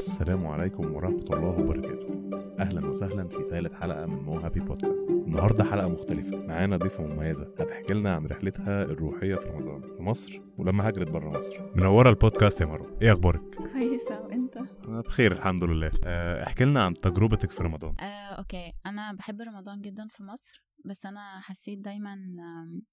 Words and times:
السلام 0.00 0.46
عليكم 0.46 0.94
ورحمة 0.94 1.24
الله 1.30 1.60
وبركاته. 1.60 2.30
أهلا 2.60 2.86
وسهلا 2.86 3.28
في 3.28 3.46
ثالث 3.50 3.72
حلقة 3.72 4.06
من 4.06 4.22
Mo 4.22 4.38
Happy 4.38 4.60
Podcast. 4.60 5.08
النهاردة 5.08 5.64
حلقة 5.64 5.88
مختلفة. 5.88 6.36
معانا 6.36 6.76
ضيفة 6.76 7.04
مميزة. 7.04 7.54
هتحكي 7.58 7.94
لنا 7.94 8.14
عن 8.14 8.26
رحلتها 8.26 8.82
الروحية 8.82 9.34
في 9.34 9.48
رمضان. 9.48 9.80
في 9.96 10.02
مصر 10.02 10.40
ولما 10.58 10.86
هاجرت 10.88 11.08
بره 11.08 11.28
مصر. 11.28 11.60
منورة 11.74 12.08
البودكاست 12.08 12.60
يا 12.60 12.66
مروة. 12.66 12.98
إيه 13.02 13.12
أخبارك؟ 13.12 13.54
كويسة. 13.72 14.20
وأنت؟ 14.20 14.56
أنا 14.88 15.00
بخير 15.00 15.32
الحمد 15.32 15.64
لله. 15.64 15.90
أه، 16.06 16.42
احكي 16.42 16.64
لنا 16.64 16.82
عن 16.82 16.94
تجربتك 16.94 17.50
في 17.50 17.62
رمضان. 17.62 17.94
آه، 18.00 18.34
okay. 18.38 18.72
أنا 18.86 19.12
بحب 19.12 19.40
رمضان 19.40 19.80
جدا 19.80 20.06
في 20.10 20.22
مصر. 20.22 20.62
بس 20.84 21.06
أنا 21.06 21.40
حسيت 21.40 21.78
دايما 21.78 22.18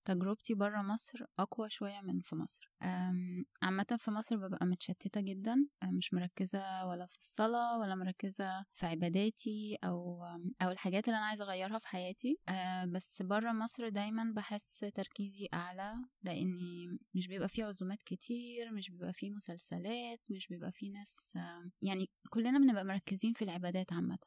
تجربتي 0.06 0.54
برا 0.54 0.82
مصر 0.82 1.26
أقوى 1.40 1.70
شوية 1.70 2.02
من 2.02 2.20
في 2.20 2.36
مصر. 2.36 2.72
عامة 3.62 3.86
في 4.00 4.12
مصر 4.12 4.36
ببقى 4.38 4.66
متشتتة 4.66 5.22
جدا 5.22 5.68
مش 5.84 6.14
مركزة 6.14 6.86
ولا 6.86 7.06
في 7.06 7.18
الصلاة 7.18 7.80
ولا 7.80 7.96
مركزة 7.96 8.66
في 8.74 8.86
عباداتي 8.86 9.78
آم، 9.84 10.52
أو 10.62 10.70
الحاجات 10.72 11.08
اللي 11.08 11.18
أنا 11.18 11.26
عايزة 11.26 11.46
أغيرها 11.46 11.78
في 11.78 11.88
حياتي. 11.88 12.40
آه، 12.50 12.86
بس 12.86 13.22
برا 13.22 13.52
مصر 13.54 13.90
دايما 13.90 14.34
بحس 14.36 14.80
تركيزي 14.94 15.48
أعلى 15.54 15.94
لأني 16.24 16.98
مش 17.16 17.28
بيبقى 17.28 17.50
فيه 17.50 17.66
عزومات 17.66 18.04
كتير 18.04 18.72
مش 18.74 18.92
بيبقى 18.92 19.14
فيه 19.14 19.32
مسلسلات 19.32 20.20
مش 20.32 20.48
بيبقى 20.48 20.72
فيه 20.72 20.92
ناس 20.92 21.34
يعني 21.82 22.10
كلنا 22.30 22.60
بنبقى 22.60 22.86
مركزين 22.86 23.34
في 23.34 23.42
العبادات 23.42 23.94
عامة. 23.94 24.18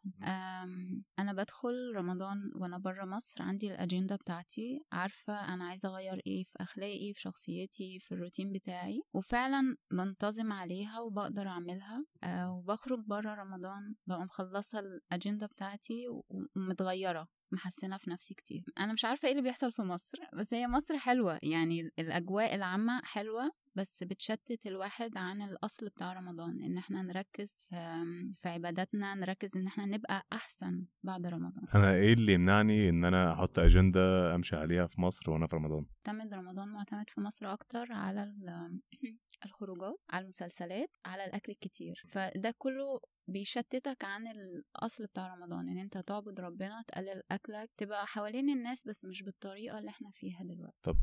أنا 1.19 1.33
بدخل 1.33 1.92
رمضان 1.97 2.50
وأنا 2.55 2.78
برا 2.78 3.05
مصر 3.05 3.42
عندي 3.50 3.72
الأجندة 3.72 4.16
بتاعتي 4.16 4.80
عارفة 4.92 5.54
أنا 5.54 5.64
عايزة 5.64 5.88
أغير 5.88 6.20
إيه 6.27 6.42
في 6.45 6.62
أخلاقي 6.62 7.12
في 7.14 7.20
شخصيتي 7.20 7.98
في 7.98 8.12
الروتين 8.12 8.52
بتاعي 8.52 9.02
وفعلا 9.14 9.77
بنتظم 9.91 10.52
عليها 10.52 11.00
وبقدر 11.00 11.47
أعملها 11.48 12.05
أه، 12.25 12.52
وبخرج 12.52 12.98
برا 13.06 13.34
رمضان 13.34 13.94
ببقى 14.06 14.20
مخلصة 14.25 14.78
الأجندة 14.78 15.47
بتاعتي 15.47 16.06
ومتغيرة 16.08 17.28
محسنة 17.52 17.97
في 17.97 18.10
نفسي 18.10 18.34
كتير. 18.34 18.64
أنا 18.78 18.92
مش 18.92 19.05
عارفة 19.05 19.27
إيه 19.27 19.33
اللي 19.33 19.42
بيحصل 19.42 19.72
في 19.72 19.82
مصر 19.82 20.19
بس 20.38 20.55
هي 20.55 20.69
مصر 20.69 20.98
حلوة 20.98 21.38
يعني 21.42 21.91
الأجواء 21.98 22.55
العامة 22.55 23.00
حلوة 23.05 23.50
بس 23.74 24.02
بتشتت 24.04 24.66
الواحد 24.66 25.16
عن 25.16 25.42
الأصل 25.42 25.88
بتاع 25.88 26.12
رمضان 26.12 26.62
إن 26.62 26.78
إحنا 26.78 27.02
نركز 27.02 27.56
في, 27.68 28.04
في 28.36 28.48
عباداتنا 28.48 29.14
نركز 29.14 29.56
إن 29.56 29.66
إحنا 29.66 29.86
نبقى 29.86 30.26
أحسن 30.32 30.84
بعد 31.02 31.26
رمضان. 31.26 31.64
أنا 31.74 31.94
إيه 31.94 32.12
اللي 32.12 32.32
يمنعني 32.32 32.88
إن 32.88 33.04
أنا 33.04 33.32
أحط 33.32 33.58
أجندة 33.58 34.34
أمشي 34.34 34.56
عليها 34.56 34.86
في 34.86 35.00
مصر 35.00 35.30
وأنا 35.30 35.46
في 35.46 35.56
رمضان؟ 35.56 35.86
معتمد 36.06 36.34
رمضان 36.34 36.68
معتمد 36.68 37.10
في 37.10 37.20
مصر 37.20 37.52
أكتر 37.52 37.92
على 37.92 38.22
ال- 38.22 38.80
الخروجات 39.46 40.00
على 40.10 40.22
المسلسلات 40.22 40.91
على 41.06 41.24
الأكل 41.24 41.52
الكتير. 41.52 42.04
فده 42.08 42.54
كله 42.58 43.00
بيشتتك 43.31 44.05
عن 44.05 44.23
الأصل 44.28 45.06
بتاع 45.06 45.34
رمضان 45.34 45.69
إن 45.69 45.78
أنت 45.78 45.98
تعبد 45.98 46.41
ربنا 46.41 46.83
تقلل 46.89 47.23
أكلك 47.31 47.70
تبقى 47.77 48.06
حوالين 48.06 48.50
الناس 48.50 48.89
بس 48.89 49.05
مش 49.05 49.22
بالطريقة 49.22 49.78
اللي 49.78 49.91
إحنا 49.91 50.11
فيها 50.14 50.42
دلوقتي. 50.45 50.77
طب 50.83 50.97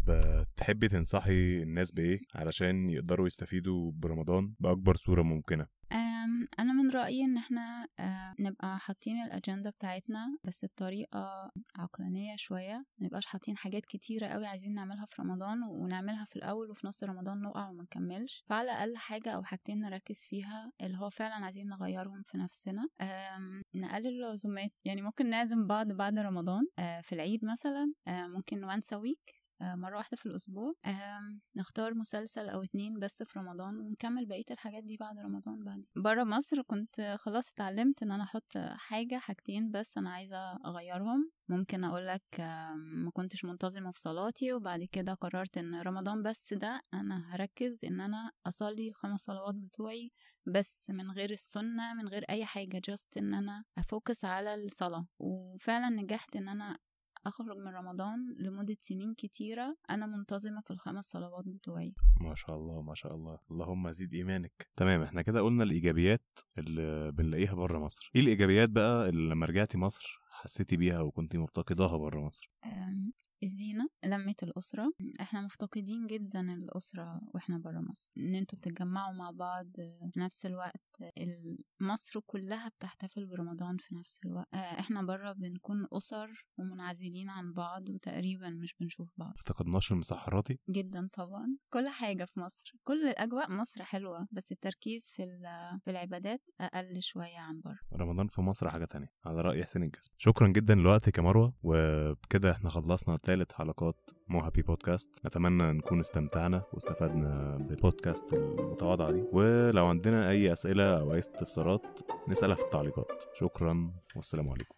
تحبي 0.55 0.87
تنصحي 0.87 1.63
الناس 1.63 1.91
بإيه 1.91 2.19
علشان 2.35 2.89
يقدروا 2.89 3.27
يستفيدوا 3.27 3.91
برمضان 3.91 4.53
بأكبر 4.59 4.95
صورة 4.95 5.21
ممكنة؟ 5.21 5.67
أنا 6.59 6.73
من 6.73 6.89
رأيي 6.91 7.25
إن 7.25 7.37
إحنا 7.37 7.87
آه، 7.99 8.35
نبقى 8.39 8.79
حاطين 8.79 9.23
الأجندة 9.23 9.69
بتاعتنا 9.69 10.37
بس 10.43 10.65
بطريقة 10.65 11.51
عقلانية 11.75 12.35
شوية. 12.35 12.85
منبقاش 12.99 13.25
حاطين 13.25 13.57
حاجات 13.57 13.85
كتيرة 13.85 14.27
قوي 14.27 14.45
عايزين 14.45 14.73
نعملها 14.73 15.05
في 15.05 15.21
رمضان 15.21 15.63
ونعملها 15.63 16.25
في 16.25 16.35
الأول 16.35 16.69
وفي 16.69 16.87
نص 16.87 17.03
رمضان 17.03 17.41
نقع 17.41 17.69
وما 17.69 17.83
نكملش. 17.83 18.43
فعلى 18.47 18.71
الأقل 18.71 18.97
حاجة 18.97 19.29
أو 19.29 19.43
حاجتين 19.43 19.79
نركز 19.79 20.25
فيها 20.29 20.71
اللي 20.81 20.97
هو 20.97 21.09
فعلا 21.09 21.35
عايزين 21.35 21.67
نغيرهم 21.69 22.21
في 22.23 22.37
نفسنا. 22.37 22.87
نقلل 23.75 24.23
العزومات. 24.23 24.71
يعني 24.85 25.01
ممكن 25.01 25.29
نعزم 25.29 25.67
بعض 25.67 25.87
بعد 25.87 26.19
رمضان 26.19 26.63
آه، 26.79 27.01
في 27.01 27.13
العيد 27.13 27.45
مثلا 27.45 27.93
آه، 28.07 28.27
ممكن 28.27 28.63
وانس 28.63 28.93
ويك 28.93 29.36
مرة 29.61 29.97
واحدة 29.97 30.17
في 30.17 30.25
الأسبوع. 30.25 30.73
نختار 31.55 31.93
مسلسل 31.93 32.49
أو 32.49 32.63
اتنين 32.63 32.99
بس 32.99 33.23
في 33.23 33.39
رمضان 33.39 33.79
ونكمل 33.79 34.25
بقية 34.25 34.43
الحاجات 34.51 34.83
دي 34.83 34.97
بعد 34.97 35.19
رمضان 35.19 35.63
بعد 35.63 35.85
برا 35.95 36.23
مصر 36.23 36.61
كنت 36.61 37.15
خلاص 37.19 37.51
اتعلمت 37.51 38.03
إن 38.03 38.11
أنا 38.11 38.23
أحط 38.23 38.57
حاجة 38.57 39.17
حاجتين 39.17 39.71
بس 39.71 39.97
أنا 39.97 40.09
عايزة 40.09 40.37
أغيرهم. 40.65 41.31
ممكن 41.49 41.83
أقولك 41.83 42.39
ما 42.75 43.11
كنتش 43.13 43.45
منتظمة 43.45 43.91
في 43.91 43.99
صلاتي 43.99 44.53
وبعد 44.53 44.83
كده 44.83 45.13
قررت 45.13 45.57
إن 45.57 45.81
رمضان 45.81 46.23
بس 46.23 46.53
ده 46.53 46.81
أنا 46.93 47.35
هركز 47.35 47.85
إن 47.85 48.01
أنا 48.01 48.31
أصلي 48.47 48.89
الخمس 48.89 49.19
صلوات 49.21 49.55
بتوعي 49.55 50.11
بس 50.45 50.89
من 50.89 51.11
غير 51.11 51.31
السنة 51.31 51.93
من 51.93 52.07
غير 52.07 52.25
أي 52.29 52.45
حاجة 52.45 52.81
just 52.85 53.17
إن 53.17 53.33
أنا 53.33 53.63
أ 53.77 53.85
focus 53.85 54.25
على 54.25 54.55
الصلاة. 54.55 55.07
وفعلا 55.19 55.89
نجحت 55.89 56.35
إن 56.35 56.47
أنا 56.47 56.77
أخرج 57.27 57.57
من 57.57 57.67
رمضان 57.67 58.35
لمدة 58.39 58.77
سنين 58.81 59.13
كتيرة 59.13 59.77
أنا 59.89 60.05
منتظمة 60.05 60.61
في 60.61 60.71
الخمس 60.71 61.05
صلوات 61.05 61.45
بتوعي. 61.47 61.93
ما 62.21 62.35
شاء 62.35 62.55
الله 62.55 62.81
ما 62.81 62.93
شاء 62.95 63.15
الله. 63.15 63.39
اللهم 63.51 63.91
زيد 63.91 64.13
إيمانك. 64.13 64.67
تمام 64.77 65.01
إحنا 65.01 65.21
كده 65.21 65.41
قلنا 65.41 65.63
الإيجابيات 65.63 66.39
اللي 66.57 67.11
بنلاقيها 67.11 67.53
بره 67.53 67.79
مصر. 67.79 68.11
إيه 68.15 68.21
الإيجابيات 68.21 68.69
بقى 68.69 69.09
اللي 69.09 69.29
لما 69.29 69.45
رجعتي 69.45 69.77
مصر 69.77 70.19
حسيتي 70.41 70.77
بيها 70.77 71.01
وكنتي 71.01 71.37
مفتقداها 71.37 71.97
بره 71.97 72.19
مصر؟ 72.21 72.51
أم، 72.65 73.13
الزينة 73.43 73.87
لمة 74.05 74.35
الأسرة. 74.43 74.91
إحنا 75.21 75.41
مفتقدين 75.41 76.07
جدا 76.07 76.41
الأسرة 76.41 77.21
وإحنا 77.33 77.57
برا 77.57 77.81
مصر. 77.89 78.11
إن 78.17 78.35
أنتوا 78.35 78.57
بتتجمعوا 78.59 79.13
مع 79.13 79.31
بعض 79.31 79.67
في 80.13 80.19
نفس 80.19 80.45
الوقت. 80.45 80.81
ال- 81.17 81.57
مصر 81.79 82.19
كلها 82.25 82.69
بتحتفل 82.69 83.25
برمضان 83.25 83.77
في 83.77 83.95
نفس 83.95 84.19
الوقت. 84.25 84.47
آه، 84.53 84.57
إحنا 84.57 85.01
برا 85.01 85.33
بنكون 85.33 85.87
أسر 85.93 86.45
ومنعزلين 86.57 87.29
عن 87.29 87.53
بعض 87.53 87.89
وتقريبا 87.89 88.49
مش 88.49 88.75
بنشوف 88.79 89.09
بعض. 89.17 89.33
افتقدناش 89.33 89.91
المسحراتي 89.91 90.59
جدا 90.69 91.09
طبعا. 91.13 91.57
كل 91.73 91.89
حاجة 91.89 92.25
في 92.25 92.39
مصر. 92.39 92.73
كل 92.83 93.07
أجواء 93.07 93.51
مصر 93.51 93.83
حلوة 93.83 94.27
بس 94.31 94.51
التركيز 94.51 95.11
في 95.11 95.23
في 95.83 95.91
العبادات 95.91 96.41
أقل 96.61 97.01
شوية 97.01 97.37
عن 97.39 97.61
بره. 97.61 97.79
رمضان 97.93 98.27
في 98.27 98.41
مصر 98.41 98.69
حاجة 98.69 98.85
تانية. 98.85 99.07
على 99.25 99.41
رأي 99.41 99.63
حسين 99.63 99.83
الجسم. 99.83 100.11
شكرا 100.27 100.47
جدا 100.47 100.75
لوقتك 100.75 101.17
يا 101.17 101.23
مروة 101.23 101.53
وبكده 101.63 102.51
إحنا 102.51 102.69
خلصنا 102.69 103.17
ثالث 103.23 103.51
حلقات 103.51 104.09
مو 104.27 104.39
هابي 104.39 104.61
بودكاست 104.61 105.09
نتمنى 105.25 105.71
نكون 105.73 105.99
استمتعنا 105.99 106.63
واستفدنا 106.73 107.57
بالبودكاست 107.57 108.33
المتواضعة 108.33 109.11
دي. 109.11 109.23
ولو 109.33 109.85
عندنا 109.85 110.29
أي 110.29 110.53
أسئلة 110.53 110.99
أو 110.99 111.13
أي 111.13 111.19
استفسارات 111.19 111.99
نسألها 112.27 112.55
في 112.55 112.63
التعليقات. 112.63 113.23
شكرا 113.33 113.91
والسلام 114.15 114.49
عليكم. 114.49 114.75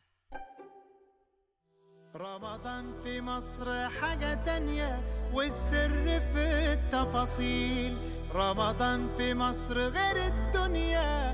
رمضان 2.15 2.93
في 3.03 3.21
مصر 3.21 3.89
حاجة 3.89 4.43
تانية 4.45 4.99
والسر 5.33 6.03
في 6.33 6.73
التفاصيل. 6.73 7.97
رمضان 8.35 9.07
في 9.17 9.33
مصر 9.33 9.79
غير 9.79 10.15
الدنيا 10.27 11.33